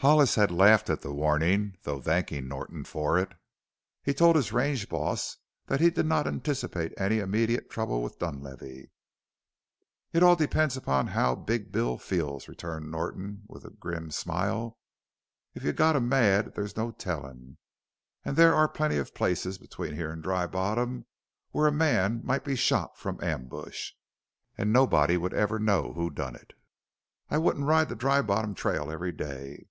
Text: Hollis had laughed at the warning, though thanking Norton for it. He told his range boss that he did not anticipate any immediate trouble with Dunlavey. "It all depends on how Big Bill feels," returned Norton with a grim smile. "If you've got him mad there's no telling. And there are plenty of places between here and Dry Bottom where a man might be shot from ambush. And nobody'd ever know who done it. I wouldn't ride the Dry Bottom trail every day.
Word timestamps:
Hollis 0.00 0.36
had 0.36 0.52
laughed 0.52 0.88
at 0.90 1.00
the 1.02 1.12
warning, 1.12 1.74
though 1.82 2.00
thanking 2.00 2.46
Norton 2.46 2.84
for 2.84 3.18
it. 3.18 3.32
He 4.00 4.14
told 4.14 4.36
his 4.36 4.52
range 4.52 4.88
boss 4.88 5.38
that 5.66 5.80
he 5.80 5.90
did 5.90 6.06
not 6.06 6.24
anticipate 6.24 6.92
any 6.96 7.18
immediate 7.18 7.68
trouble 7.68 8.00
with 8.00 8.20
Dunlavey. 8.20 8.92
"It 10.12 10.22
all 10.22 10.36
depends 10.36 10.78
on 10.78 11.08
how 11.08 11.34
Big 11.34 11.72
Bill 11.72 11.98
feels," 11.98 12.46
returned 12.46 12.92
Norton 12.92 13.42
with 13.48 13.64
a 13.64 13.70
grim 13.70 14.12
smile. 14.12 14.78
"If 15.56 15.64
you've 15.64 15.74
got 15.74 15.96
him 15.96 16.08
mad 16.08 16.54
there's 16.54 16.76
no 16.76 16.92
telling. 16.92 17.56
And 18.24 18.36
there 18.36 18.54
are 18.54 18.68
plenty 18.68 18.98
of 18.98 19.16
places 19.16 19.58
between 19.58 19.96
here 19.96 20.12
and 20.12 20.22
Dry 20.22 20.46
Bottom 20.46 21.06
where 21.50 21.66
a 21.66 21.72
man 21.72 22.20
might 22.24 22.44
be 22.44 22.54
shot 22.54 22.96
from 22.96 23.18
ambush. 23.20 23.94
And 24.56 24.72
nobody'd 24.72 25.34
ever 25.34 25.58
know 25.58 25.92
who 25.94 26.08
done 26.10 26.36
it. 26.36 26.52
I 27.30 27.38
wouldn't 27.38 27.66
ride 27.66 27.88
the 27.88 27.96
Dry 27.96 28.22
Bottom 28.22 28.54
trail 28.54 28.92
every 28.92 29.10
day. 29.10 29.66